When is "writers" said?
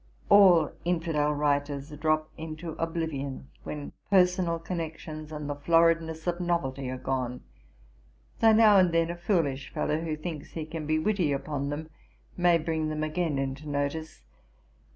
1.35-1.91